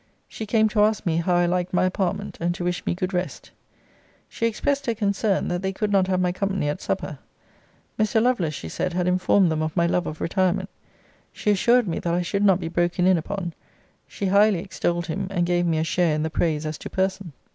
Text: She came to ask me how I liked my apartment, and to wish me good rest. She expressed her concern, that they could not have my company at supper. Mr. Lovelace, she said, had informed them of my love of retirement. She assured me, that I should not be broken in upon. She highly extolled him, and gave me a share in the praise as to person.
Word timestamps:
She 0.27 0.47
came 0.47 0.67
to 0.69 0.81
ask 0.81 1.05
me 1.05 1.17
how 1.17 1.35
I 1.35 1.45
liked 1.45 1.73
my 1.75 1.85
apartment, 1.85 2.39
and 2.41 2.55
to 2.55 2.63
wish 2.63 2.83
me 2.87 2.95
good 2.95 3.13
rest. 3.13 3.51
She 4.27 4.47
expressed 4.47 4.87
her 4.87 4.95
concern, 4.95 5.47
that 5.49 5.61
they 5.61 5.71
could 5.71 5.91
not 5.91 6.07
have 6.07 6.19
my 6.19 6.31
company 6.31 6.69
at 6.69 6.81
supper. 6.81 7.19
Mr. 7.99 8.19
Lovelace, 8.19 8.55
she 8.55 8.67
said, 8.67 8.93
had 8.93 9.07
informed 9.07 9.51
them 9.51 9.61
of 9.61 9.77
my 9.77 9.85
love 9.85 10.07
of 10.07 10.19
retirement. 10.19 10.69
She 11.31 11.51
assured 11.51 11.87
me, 11.87 11.99
that 11.99 12.15
I 12.15 12.23
should 12.23 12.43
not 12.43 12.59
be 12.59 12.67
broken 12.67 13.05
in 13.05 13.19
upon. 13.19 13.53
She 14.07 14.25
highly 14.25 14.57
extolled 14.57 15.05
him, 15.05 15.27
and 15.29 15.45
gave 15.45 15.67
me 15.67 15.77
a 15.77 15.83
share 15.83 16.15
in 16.15 16.23
the 16.23 16.31
praise 16.31 16.65
as 16.65 16.79
to 16.79 16.89
person. 16.89 17.33